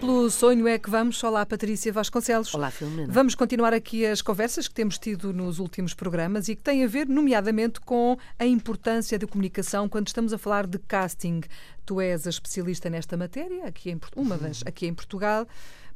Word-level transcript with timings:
pelo 0.00 0.30
sonho 0.30 0.66
é 0.66 0.78
que 0.78 0.88
vamos. 0.88 1.22
Olá, 1.22 1.44
Patrícia 1.44 1.92
Vasconcelos. 1.92 2.54
Olá, 2.54 2.70
Filomena. 2.70 3.12
Vamos 3.12 3.34
continuar 3.34 3.74
aqui 3.74 4.06
as 4.06 4.22
conversas 4.22 4.66
que 4.66 4.74
temos 4.74 4.98
tido 4.98 5.30
nos 5.30 5.58
últimos 5.58 5.92
programas 5.92 6.48
e 6.48 6.56
que 6.56 6.62
têm 6.62 6.82
a 6.82 6.86
ver, 6.86 7.06
nomeadamente, 7.06 7.80
com 7.80 8.16
a 8.38 8.46
importância 8.46 9.18
da 9.18 9.26
comunicação 9.26 9.88
quando 9.90 10.08
estamos 10.08 10.32
a 10.32 10.38
falar 10.38 10.66
de 10.66 10.78
casting. 10.78 11.42
Tu 11.84 12.00
és 12.00 12.26
a 12.26 12.30
especialista 12.30 12.88
nesta 12.88 13.14
matéria, 13.14 13.66
aqui 13.66 13.90
em, 13.90 14.00
uma 14.16 14.38
das 14.38 14.62
aqui 14.64 14.86
em 14.86 14.94
Portugal. 14.94 15.46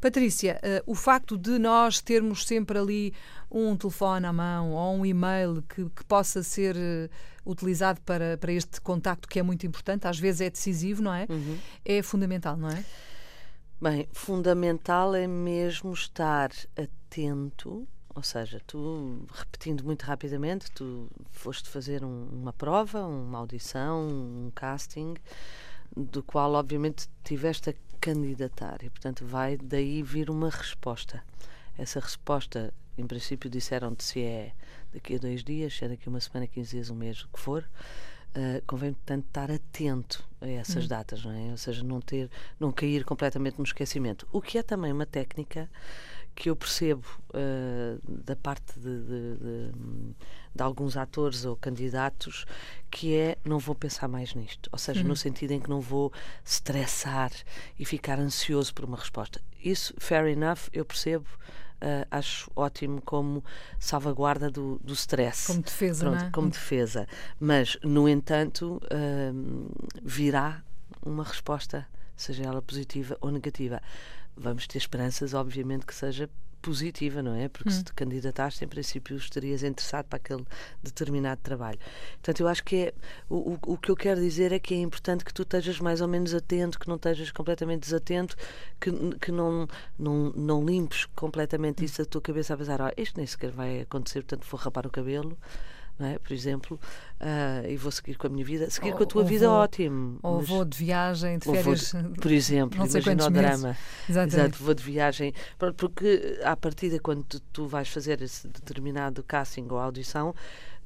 Patrícia, 0.00 0.60
uh, 0.62 0.92
o 0.92 0.94
facto 0.94 1.38
de 1.38 1.58
nós 1.58 2.02
termos 2.02 2.46
sempre 2.46 2.78
ali 2.78 3.14
um 3.50 3.74
telefone 3.74 4.26
à 4.26 4.32
mão 4.34 4.72
ou 4.72 4.96
um 4.96 5.06
e-mail 5.06 5.64
que, 5.66 5.88
que 5.88 6.04
possa 6.04 6.42
ser 6.42 6.76
uh, 6.76 7.50
utilizado 7.50 8.02
para, 8.02 8.36
para 8.36 8.52
este 8.52 8.82
contacto 8.82 9.26
que 9.26 9.38
é 9.38 9.42
muito 9.42 9.66
importante, 9.66 10.06
às 10.06 10.18
vezes 10.18 10.42
é 10.42 10.50
decisivo, 10.50 11.02
não 11.02 11.14
é? 11.14 11.26
Uhum. 11.30 11.56
É 11.82 12.02
fundamental, 12.02 12.54
não 12.54 12.68
é? 12.68 12.84
Bem, 13.84 14.08
fundamental 14.14 15.14
é 15.14 15.26
mesmo 15.26 15.92
estar 15.92 16.50
atento, 16.74 17.86
ou 18.14 18.22
seja, 18.22 18.58
tu, 18.66 19.26
repetindo 19.30 19.84
muito 19.84 20.04
rapidamente, 20.04 20.70
tu 20.72 21.06
foste 21.30 21.68
fazer 21.68 22.02
um, 22.02 22.28
uma 22.32 22.50
prova, 22.50 23.04
uma 23.04 23.36
audição, 23.36 24.08
um 24.08 24.50
casting, 24.54 25.12
do 25.94 26.22
qual 26.22 26.54
obviamente 26.54 27.10
tiveste 27.22 27.68
a 27.68 27.74
candidatar 28.00 28.78
e, 28.82 28.88
portanto, 28.88 29.22
vai 29.26 29.58
daí 29.58 30.02
vir 30.02 30.30
uma 30.30 30.48
resposta. 30.48 31.22
Essa 31.76 32.00
resposta, 32.00 32.72
em 32.96 33.06
princípio, 33.06 33.50
disseram-te 33.50 34.02
se 34.02 34.22
é 34.22 34.54
daqui 34.94 35.16
a 35.16 35.18
dois 35.18 35.44
dias, 35.44 35.76
se 35.76 35.84
é 35.84 35.88
daqui 35.90 36.08
a 36.08 36.10
uma 36.10 36.20
semana, 36.20 36.46
15 36.46 36.70
dias, 36.70 36.88
um 36.88 36.94
mês, 36.94 37.22
o 37.22 37.28
que 37.28 37.38
for. 37.38 37.62
Uh, 38.36 38.60
convém, 38.66 38.92
portanto, 38.92 39.24
estar 39.26 39.48
atento 39.48 40.24
a 40.40 40.48
essas 40.48 40.82
uhum. 40.84 40.88
datas, 40.88 41.24
não 41.24 41.30
é? 41.30 41.52
Ou 41.52 41.56
seja, 41.56 41.84
não 41.84 42.00
ter, 42.00 42.28
não 42.58 42.72
cair 42.72 43.04
completamente 43.04 43.58
no 43.58 43.64
esquecimento. 43.64 44.26
O 44.32 44.42
que 44.42 44.58
é 44.58 44.62
também 44.62 44.92
uma 44.92 45.06
técnica 45.06 45.70
que 46.34 46.50
eu 46.50 46.56
percebo 46.56 47.06
uh, 47.30 48.00
da 48.06 48.34
parte 48.34 48.78
de, 48.78 49.00
de, 49.00 49.36
de, 49.36 49.72
de, 50.54 50.62
alguns 50.62 50.96
atores 50.96 51.44
ou 51.44 51.56
candidatos, 51.56 52.44
que 52.90 53.14
é 53.14 53.38
não 53.44 53.58
vou 53.58 53.74
pensar 53.74 54.08
mais 54.08 54.34
nisto. 54.34 54.68
Ou 54.72 54.78
seja, 54.78 55.00
uhum. 55.02 55.08
no 55.08 55.16
sentido 55.16 55.52
em 55.52 55.60
que 55.60 55.70
não 55.70 55.80
vou 55.80 56.12
estressar 56.44 57.30
e 57.78 57.84
ficar 57.84 58.18
ansioso 58.18 58.74
por 58.74 58.84
uma 58.84 58.96
resposta. 58.96 59.40
Isso, 59.62 59.94
fair 59.98 60.26
enough, 60.26 60.68
eu 60.72 60.84
percebo 60.84 61.26
uh, 61.84 62.06
acho 62.10 62.50
ótimo 62.56 63.00
como 63.02 63.44
salvaguarda 63.78 64.50
do, 64.50 64.80
do 64.82 64.94
stress. 64.94 65.46
Como 65.46 65.62
defesa, 65.62 66.04
Pronto, 66.04 66.24
é? 66.24 66.30
Como 66.30 66.50
defesa. 66.50 67.06
Mas, 67.38 67.78
no 67.82 68.08
entanto, 68.08 68.80
uh, 68.84 69.74
virá 70.02 70.62
uma 71.04 71.24
resposta, 71.24 71.86
seja 72.16 72.44
ela 72.44 72.62
positiva 72.62 73.16
ou 73.20 73.30
negativa. 73.30 73.80
Vamos 74.36 74.66
ter 74.66 74.78
esperanças, 74.78 75.34
obviamente, 75.34 75.86
que 75.86 75.94
seja 75.94 76.28
positiva, 76.64 77.22
não 77.22 77.34
é? 77.34 77.46
Porque 77.48 77.68
hum. 77.68 77.72
se 77.72 77.84
te 77.84 77.92
candidataste, 77.92 78.64
em 78.64 78.68
princípio, 78.68 79.16
estarias 79.16 79.62
interessado 79.62 80.06
para 80.06 80.16
aquele 80.16 80.44
determinado 80.82 81.40
trabalho. 81.42 81.78
Portanto, 82.14 82.40
eu 82.40 82.48
acho 82.48 82.64
que 82.64 82.76
é. 82.76 82.94
O, 83.28 83.58
o, 83.66 83.76
que 83.76 83.90
eu 83.90 83.96
quero 83.96 84.18
dizer 84.18 84.50
é 84.50 84.58
que 84.58 84.72
é 84.72 84.78
importante 84.78 85.24
que 85.24 85.34
tu 85.34 85.42
estejas 85.42 85.78
mais 85.78 86.00
ou 86.00 86.08
menos 86.08 86.34
atento, 86.34 86.78
que 86.78 86.88
não 86.88 86.96
estejas 86.96 87.30
completamente 87.30 87.82
desatento, 87.82 88.34
que, 88.80 88.90
que 89.20 89.30
não, 89.30 89.68
não, 89.98 90.32
não 90.32 90.64
limpes 90.64 91.04
completamente 91.14 91.82
hum. 91.82 91.84
isso 91.84 91.98
da 91.98 92.06
tua 92.06 92.22
cabeça 92.22 92.54
a 92.54 92.56
pensar, 92.56 92.80
oh, 92.80 93.00
isto 93.00 93.18
nem 93.18 93.26
sequer 93.26 93.50
vai 93.50 93.82
acontecer, 93.82 94.22
portanto 94.22 94.46
vou 94.50 94.58
rapar 94.58 94.86
o 94.86 94.90
cabelo 94.90 95.36
é? 96.00 96.18
por 96.18 96.32
exemplo, 96.32 96.80
uh, 97.20 97.68
e 97.68 97.76
vou 97.76 97.92
seguir 97.92 98.16
com 98.16 98.26
a 98.26 98.30
minha 98.30 98.44
vida. 98.44 98.68
Seguir 98.68 98.90
ou, 98.90 98.96
com 98.96 99.02
a 99.04 99.06
tua 99.06 99.24
vida, 99.24 99.46
vou, 99.46 99.56
ótimo. 99.56 100.18
Ou 100.22 100.38
mas, 100.38 100.48
vou 100.48 100.64
de 100.64 100.76
viagem, 100.76 101.38
de 101.38 101.44
férias. 101.44 101.92
Vou, 101.92 102.02
por 102.14 102.32
exemplo, 102.32 102.78
não 102.78 102.86
imagina 102.86 103.26
o 103.26 103.30
drama. 103.30 103.76
Exato, 104.08 104.62
vou 104.62 104.74
de 104.74 104.82
viagem. 104.82 105.32
Porque, 105.76 106.40
à 106.42 106.56
partida, 106.56 106.98
quando 106.98 107.22
tu, 107.24 107.40
tu 107.52 107.66
vais 107.66 107.88
fazer 107.88 108.20
esse 108.22 108.48
determinado 108.48 109.22
casting 109.22 109.66
ou 109.70 109.78
audição, 109.78 110.34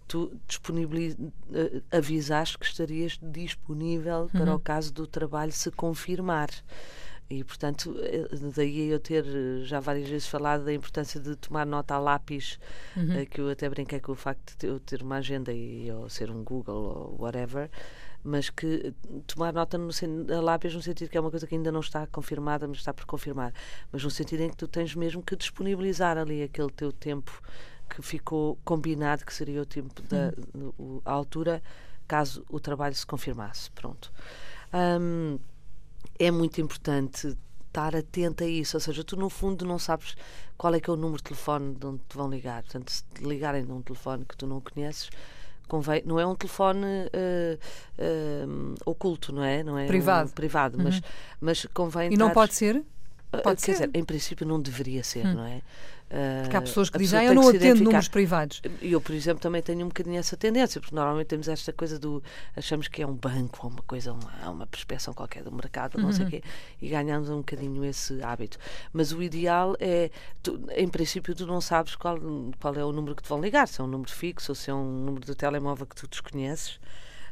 tu 0.06 0.30
disponibiliz... 0.46 1.14
Uh, 1.14 1.82
avisaste 1.90 2.58
que 2.58 2.66
estarias 2.66 3.19
disponível 3.22 4.22
uhum. 4.22 4.40
para 4.40 4.54
o 4.54 4.60
caso 4.60 4.92
do 4.92 5.06
trabalho 5.06 5.52
se 5.52 5.70
confirmar. 5.70 6.48
E, 7.30 7.44
portanto, 7.44 7.94
eh, 8.00 8.26
daí 8.56 8.88
eu 8.88 8.98
ter 8.98 9.24
eh, 9.26 9.64
já 9.64 9.80
várias 9.80 10.08
vezes 10.08 10.26
falado 10.26 10.64
da 10.64 10.72
importância 10.72 11.20
de 11.20 11.36
tomar 11.36 11.66
nota 11.66 11.94
a 11.94 11.98
lápis, 11.98 12.58
uhum. 12.96 13.12
Eh, 13.12 13.26
que 13.26 13.40
eu 13.40 13.50
até 13.50 13.68
brinquei 13.68 14.00
com 14.00 14.12
o 14.12 14.14
facto 14.14 14.56
de 14.58 14.66
eu 14.66 14.80
ter 14.80 15.02
uma 15.02 15.16
agenda 15.16 15.52
e 15.52 15.90
ou 15.92 16.08
ser 16.08 16.30
um 16.30 16.42
Google 16.42 16.74
ou 16.74 17.22
whatever, 17.22 17.70
mas 18.24 18.48
que 18.48 18.94
tomar 19.26 19.52
nota 19.52 19.76
no, 19.76 19.90
a 20.34 20.40
lápis 20.40 20.74
no 20.74 20.80
sentido 20.80 21.10
que 21.10 21.18
é 21.18 21.20
uma 21.20 21.30
coisa 21.30 21.46
que 21.46 21.54
ainda 21.54 21.70
não 21.70 21.80
está 21.80 22.06
confirmada, 22.06 22.66
mas 22.66 22.78
está 22.78 22.94
por 22.94 23.04
confirmar, 23.04 23.52
mas 23.92 24.02
no 24.02 24.10
sentido 24.10 24.42
em 24.42 24.48
que 24.48 24.56
tu 24.56 24.66
tens 24.66 24.94
mesmo 24.94 25.22
que 25.22 25.36
disponibilizar 25.36 26.16
ali 26.16 26.42
aquele 26.42 26.70
teu 26.70 26.90
tempo 26.90 27.42
que 27.90 28.00
ficou 28.00 28.58
combinado, 28.64 29.24
que 29.26 29.34
seria 29.34 29.60
o 29.60 29.66
tempo 29.66 30.00
da 30.02 30.32
uhum. 30.54 31.02
a 31.04 31.12
altura, 31.12 31.62
caso 32.06 32.42
o 32.48 32.58
trabalho 32.58 32.94
se 32.94 33.06
confirmasse. 33.06 33.70
Pronto. 33.72 34.10
Um, 34.72 35.38
é 36.18 36.30
muito 36.30 36.60
importante 36.60 37.36
estar 37.66 37.94
atento 37.94 38.42
a 38.44 38.46
isso, 38.46 38.76
ou 38.76 38.80
seja, 38.80 39.04
tu 39.04 39.16
no 39.16 39.28
fundo 39.28 39.64
não 39.64 39.78
sabes 39.78 40.16
qual 40.56 40.74
é 40.74 40.80
que 40.80 40.90
é 40.90 40.92
o 40.92 40.96
número 40.96 41.18
de 41.18 41.24
telefone 41.24 41.74
de 41.74 41.86
onde 41.86 42.00
te 42.08 42.16
vão 42.16 42.28
ligar, 42.28 42.62
portanto 42.62 42.90
se 42.90 43.04
te 43.04 43.22
ligarem 43.22 43.64
de 43.64 43.70
um 43.70 43.82
telefone 43.82 44.24
que 44.24 44.36
tu 44.36 44.46
não 44.46 44.60
conheces 44.60 45.10
convém, 45.68 46.02
não 46.04 46.18
é 46.18 46.26
um 46.26 46.34
telefone 46.34 46.84
uh, 46.86 47.58
uh, 48.48 48.74
oculto, 48.86 49.32
não 49.32 49.44
é? 49.44 49.62
Não 49.62 49.78
é 49.78 49.86
privado, 49.86 50.30
um, 50.30 50.32
privado, 50.32 50.78
uhum. 50.78 50.84
mas, 50.84 51.00
mas 51.40 51.66
convém 51.72 52.12
E 52.12 52.16
não 52.16 52.30
pode 52.30 52.54
ser? 52.54 52.82
Ah, 53.30 53.38
pode 53.38 53.60
Quer 53.60 53.74
ser. 53.74 53.86
dizer, 53.86 53.90
em 53.92 54.04
princípio 54.04 54.46
não 54.46 54.58
deveria 54.58 55.04
ser, 55.04 55.26
hum. 55.26 55.34
não 55.34 55.44
é? 55.44 55.60
Porque 56.42 56.56
há 56.56 56.60
pessoas 56.62 56.88
que 56.88 56.98
dizem, 56.98 57.19
ah, 57.20 57.24
eu 57.24 57.34
não 57.34 57.48
atendo 57.48 57.84
números 57.84 58.08
privados. 58.08 58.62
Eu, 58.80 59.00
por 59.00 59.14
exemplo, 59.14 59.41
também 59.41 59.60
tenho 59.60 59.84
um 59.84 59.88
bocadinho 59.88 60.19
essa 60.19 60.36
tendência, 60.36 60.80
porque 60.80 60.94
normalmente 60.94 61.26
temos 61.26 61.48
esta 61.48 61.72
coisa 61.72 61.98
do. 61.98 62.22
achamos 62.56 62.88
que 62.88 63.02
é 63.02 63.06
um 63.06 63.14
banco 63.14 63.58
ou 63.62 63.70
uma 63.70 63.82
coisa, 63.82 64.12
uma, 64.12 64.50
uma 64.50 64.66
prospeção 64.66 65.12
qualquer 65.12 65.42
do 65.42 65.52
mercado, 65.52 65.98
não 65.98 66.06
uhum. 66.06 66.12
sei 66.12 66.22
o 66.22 66.24
uhum. 66.24 66.30
quê, 66.30 66.42
e 66.80 66.88
ganhamos 66.88 67.28
um 67.28 67.38
bocadinho 67.38 67.84
esse 67.84 68.22
hábito. 68.22 68.58
Mas 68.92 69.12
o 69.12 69.22
ideal 69.22 69.76
é. 69.78 70.10
Tu, 70.42 70.58
em 70.74 70.88
princípio, 70.88 71.34
tu 71.34 71.46
não 71.46 71.60
sabes 71.60 71.94
qual, 71.94 72.19
qual 72.58 72.75
é 72.75 72.84
o 72.84 72.92
número 72.92 73.14
que 73.14 73.22
te 73.22 73.28
vão 73.28 73.40
ligar, 73.40 73.69
se 73.69 73.80
é 73.80 73.84
um 73.84 73.88
número 73.88 74.10
fixo 74.10 74.52
ou 74.52 74.56
se 74.56 74.70
é 74.70 74.75
um 74.75 75.04
número 75.04 75.26
de 75.26 75.34
telemóvel 75.34 75.86
que 75.86 75.96
tu 75.96 76.08
desconheces. 76.08 76.80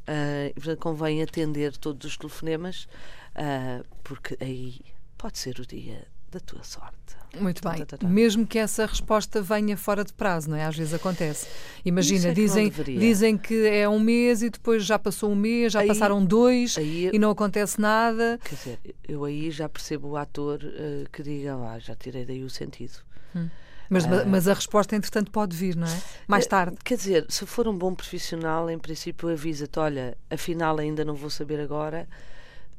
Uh, 0.07 0.51
e, 0.51 0.55
portanto, 0.55 0.79
convém 0.79 1.23
atender 1.23 1.77
todos 1.77 2.07
os 2.07 2.17
telefonemas, 2.17 2.87
uh, 3.35 3.85
porque 4.05 4.37
aí 4.41 4.81
pode 5.19 5.39
ser 5.39 5.59
o 5.59 5.67
dia 5.67 6.07
da 6.31 6.41
tua 6.41 6.63
sorte. 6.63 6.97
Muito 7.41 7.63
bem. 7.63 7.79
Tá, 7.79 7.87
tá, 7.87 7.97
tá. 7.99 8.09
Mesmo 8.09 8.47
que 8.47 8.59
essa 8.59 8.87
resposta 8.87 9.43
venha 9.43 9.77
fora 9.77 10.05
de 10.05 10.13
prazo, 10.13 10.51
não 10.51 10.57
é? 10.57 10.65
Às 10.65 10.77
vezes 10.77 10.95
acontece. 10.95 11.47
Imagina, 11.85 12.29
é 12.29 12.33
dizem, 12.33 12.71
que 12.71 12.99
dizem 12.99 13.37
que 13.37 13.67
é 13.67 13.89
um 13.89 14.01
mês 14.01 14.43
e 14.43 14.51
depois 14.51 14.85
já 14.85 14.99
passou 14.99 15.31
um 15.31 15.35
mês, 15.35 15.73
já 15.73 15.81
aí, 15.81 15.89
passaram 15.89 16.25
dois 16.25 16.77
aí, 16.79 17.11
e 17.13 17.19
não 17.19 17.31
acontece 17.31 17.81
nada. 17.81 18.39
Quer 18.43 18.55
dizer, 18.55 18.79
eu 19.07 19.25
aí 19.25 19.51
já 19.51 19.69
percebo 19.69 20.09
o 20.09 20.17
ator 20.17 20.61
uh, 20.63 21.09
que 21.11 21.23
diga, 21.23 21.57
ah, 21.57 21.79
já 21.79 21.95
tirei 21.95 22.25
daí 22.25 22.43
o 22.43 22.51
sentido. 22.51 22.95
Hum. 23.35 23.49
Mas, 23.89 24.05
uh, 24.05 24.27
mas 24.27 24.49
a 24.49 24.55
resposta, 24.55 24.97
entretanto, 24.97 25.31
pode 25.31 25.57
vir, 25.57 25.77
não 25.77 25.87
é? 25.87 26.03
Mais 26.27 26.45
eh, 26.47 26.49
tarde. 26.49 26.77
Quer 26.83 26.97
dizer, 26.97 27.27
se 27.29 27.47
for 27.47 27.69
um 27.69 27.77
bom 27.77 27.95
profissional, 27.95 28.69
em 28.69 28.79
princípio 28.79 29.29
avisa-te: 29.29 29.79
olha, 29.79 30.17
afinal 30.29 30.79
ainda 30.79 31.05
não 31.05 31.15
vou 31.15 31.31
saber 31.31 31.61
agora, 31.61 32.09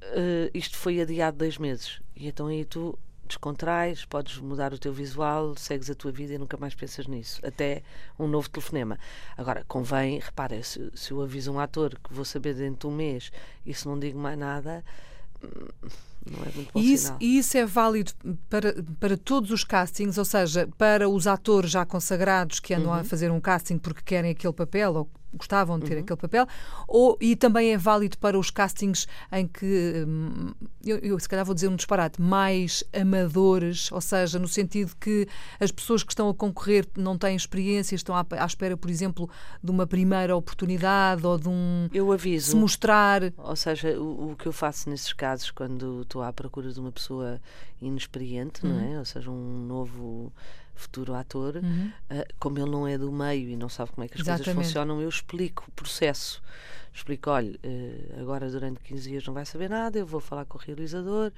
uh, 0.04 0.52
isto 0.54 0.78
foi 0.78 1.00
adiado 1.00 1.38
dois 1.38 1.58
meses. 1.58 2.02
E 2.16 2.28
então 2.28 2.48
aí 2.48 2.66
tu 2.66 2.98
descontrais, 3.28 4.06
podes 4.06 4.38
mudar 4.38 4.74
o 4.74 4.80
teu 4.80 4.94
visual, 4.94 5.56
segues 5.56 5.90
a 5.90 5.96
tua 5.96 6.12
vida 6.12 6.34
e 6.34 6.38
nunca 6.38 6.58
mais 6.58 6.74
pensas 6.74 7.08
nisso. 7.08 7.40
Até 7.46 7.84
um 8.18 8.28
novo 8.28 8.50
telefonema. 8.50 8.98
Agora, 9.38 9.64
convém, 9.68 10.20
repara, 10.20 10.62
se, 10.64 10.92
se 10.96 11.12
eu 11.12 11.22
aviso 11.22 11.52
um 11.52 11.60
ator 11.60 11.98
que 12.04 12.14
vou 12.14 12.26
saber 12.26 12.56
dentro 12.56 12.88
de 12.88 12.94
um 12.94 12.96
mês 12.96 13.32
e 13.66 13.74
se 13.74 13.88
não 13.88 14.00
digo 14.00 14.18
mais 14.18 14.38
nada. 14.38 14.84
Hum, 15.44 15.68
não 16.30 16.44
é 16.44 16.52
muito 16.54 16.74
bom 16.74 16.80
e 16.80 16.94
isso, 16.94 17.16
e 17.20 17.38
isso 17.38 17.58
é 17.58 17.66
válido 17.66 18.12
para, 18.50 18.76
para 19.00 19.18
todos 19.18 19.52
os 19.52 19.64
castings, 19.64 20.18
ou 20.18 20.26
seja, 20.26 20.68
para 20.78 21.08
os 21.08 21.26
atores 21.26 21.72
já 21.72 21.86
consagrados 21.86 22.60
que 22.60 22.74
andam 22.74 22.92
uhum. 22.92 23.00
a 23.00 23.04
fazer 23.04 23.32
um 23.32 23.40
casting 23.40 23.78
porque 23.78 24.02
querem 24.04 24.32
aquele 24.32 24.54
papel 24.54 24.94
ou 24.94 25.10
gostavam 25.34 25.80
de 25.80 25.86
ter 25.86 25.96
uhum. 25.96 26.02
aquele 26.02 26.20
papel, 26.20 26.48
ou, 26.88 27.18
e 27.20 27.36
também 27.36 27.74
é 27.74 27.78
válido 27.78 28.18
para 28.18 28.38
os 28.38 28.50
castings 28.50 29.08
em 29.32 29.48
que, 29.48 30.06
hum, 30.08 30.54
eu, 30.86 30.98
eu, 30.98 31.20
se 31.20 31.28
calhar 31.28 31.46
vou 31.46 31.54
dizer 31.54 31.68
um 31.68 31.76
disparate, 31.76 32.22
mais 32.22 32.84
amadores, 32.94 33.92
ou 33.92 34.02
seja, 34.02 34.40
no 34.40 34.48
sentido 34.48 34.96
que 35.00 35.28
as 35.60 35.72
pessoas 35.72 36.04
que 36.04 36.12
estão 36.12 36.30
a 36.30 36.34
concorrer 36.34 36.86
não 36.98 37.18
têm 37.18 37.36
experiência, 37.36 37.96
estão 37.96 38.16
à, 38.16 38.26
à 38.32 38.46
espera, 38.46 38.78
por 38.78 38.90
exemplo, 38.90 39.30
de 39.64 39.72
uma 39.72 39.86
primeira 39.86 40.36
oportunidade 40.36 41.26
ou 41.26 41.38
de 41.38 41.50
um. 41.50 41.90
Eu 41.94 42.12
aviso. 42.12 42.52
Se 42.52 42.56
mostrar. 42.56 43.22
Ou 43.38 43.56
seja, 43.56 44.00
o, 44.00 44.32
o 44.32 44.36
que 44.36 44.48
eu 44.48 44.54
faço 44.54 44.90
nesses 44.90 45.14
casos, 45.14 45.52
quando 45.52 46.02
estou 46.02 46.22
à 46.22 46.32
procura 46.32 46.72
de 46.72 46.80
uma 46.80 46.92
pessoa 46.92 47.40
inexperiente, 47.82 48.66
uhum. 48.66 48.74
não 48.74 48.94
é? 48.96 49.00
Ou 49.00 49.06
seja, 49.06 49.30
um 49.30 49.66
novo 49.66 50.32
futuro 50.78 51.14
ator, 51.14 51.58
uhum. 51.58 51.92
uh, 52.12 52.26
como 52.40 52.60
ele 52.60 52.70
não 52.70 52.88
é 52.88 52.98
do 52.98 53.12
meio 53.12 53.50
e 53.50 53.56
não 53.56 53.70
sabe 53.70 53.92
como 53.92 54.06
é 54.06 54.08
que 54.08 54.16
as 54.16 54.22
Exatamente. 54.22 54.46
coisas 54.46 54.66
funcionam, 54.68 55.02
eu 55.02 55.10
explico 55.10 55.66
o 55.68 55.72
processo. 55.72 56.42
Explico, 56.98 57.30
olha, 57.30 57.52
uh, 57.64 58.22
agora 58.22 58.50
durante 58.50 58.80
15 58.82 59.10
dias 59.10 59.26
não 59.26 59.34
vai 59.34 59.46
saber 59.46 59.70
nada, 59.70 59.98
eu 59.98 60.06
vou 60.06 60.20
falar 60.20 60.46
com 60.46 60.58
o 60.58 60.62
realizador, 60.62 61.32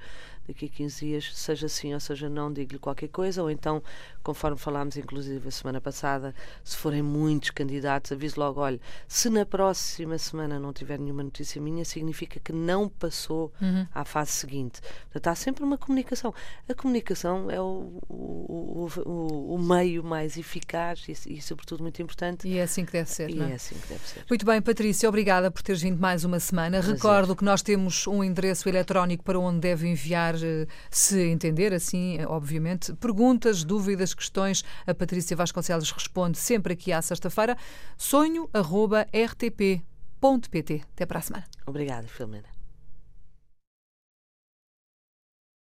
daqui 0.46 0.66
a 0.66 0.68
15 0.68 1.06
dias, 1.06 1.36
seja 1.36 1.68
sim 1.68 1.94
ou 1.94 2.00
seja 2.00 2.28
não, 2.28 2.52
digo-lhe 2.52 2.78
qualquer 2.78 3.08
coisa, 3.08 3.42
ou 3.42 3.50
então, 3.50 3.82
conforme 4.22 4.56
falámos 4.56 4.96
inclusive 4.96 5.48
a 5.48 5.50
semana 5.50 5.80
passada, 5.80 6.34
se 6.64 6.76
forem 6.76 7.02
muitos 7.02 7.50
candidatos, 7.50 8.12
aviso 8.12 8.40
logo, 8.40 8.60
olha, 8.60 8.80
se 9.06 9.28
na 9.28 9.44
próxima 9.44 10.18
semana 10.18 10.58
não 10.58 10.72
tiver 10.72 10.98
nenhuma 10.98 11.22
notícia 11.22 11.60
minha, 11.60 11.84
significa 11.84 12.40
que 12.40 12.52
não 12.52 12.88
passou 12.88 13.52
uhum. 13.60 13.86
à 13.94 14.04
fase 14.04 14.32
seguinte. 14.32 14.80
Portanto, 15.04 15.26
há 15.28 15.34
sempre 15.34 15.64
uma 15.64 15.76
comunicação. 15.78 16.34
A 16.68 16.74
comunicação 16.74 17.50
é 17.50 17.60
o, 17.60 18.00
o, 18.08 18.88
o, 19.04 19.54
o 19.54 19.58
meio 19.58 20.02
mais 20.02 20.36
eficaz 20.36 21.06
e, 21.08 21.34
e, 21.34 21.42
sobretudo, 21.42 21.82
muito 21.82 22.00
importante. 22.00 22.48
E 22.48 22.58
é 22.58 22.62
assim 22.62 22.84
que 22.84 22.92
deve 22.92 23.10
ser, 23.10 23.30
E 23.30 23.34
não 23.34 23.46
é? 23.46 23.52
é 23.52 23.54
assim 23.54 23.74
que 23.74 23.88
deve 23.88 24.06
ser. 24.06 24.24
Muito 24.28 24.46
bem, 24.46 24.60
Patrícia, 24.62 25.08
obrigada 25.08 25.49
por 25.50 25.62
teres 25.62 25.82
vindo 25.82 26.00
mais 26.00 26.24
uma 26.24 26.38
semana. 26.38 26.78
Prazer. 26.78 26.94
Recordo 26.94 27.34
que 27.34 27.44
nós 27.44 27.62
temos 27.62 28.06
um 28.06 28.22
endereço 28.22 28.68
eletrónico 28.68 29.24
para 29.24 29.38
onde 29.38 29.60
deve 29.60 29.88
enviar, 29.88 30.34
eh, 30.36 30.66
se 30.90 31.20
entender 31.28 31.72
assim, 31.72 32.18
eh, 32.18 32.26
obviamente, 32.26 32.92
perguntas, 32.94 33.64
dúvidas, 33.64 34.14
questões. 34.14 34.64
A 34.86 34.94
Patrícia 34.94 35.36
Vasconcelos 35.36 35.90
responde 35.90 36.38
sempre 36.38 36.74
aqui 36.74 36.92
à 36.92 37.02
sexta-feira. 37.02 37.56
sonho.rtp.pt. 37.96 40.82
Até 40.92 41.06
para 41.06 41.18
a 41.18 41.22
semana. 41.22 41.44
Obrigada, 41.66 42.06
Filomena. 42.06 42.59